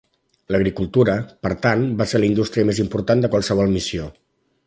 [0.53, 1.17] L'agricultura,
[1.47, 4.09] per tant, va ser la indústria més important de qualsevol missió.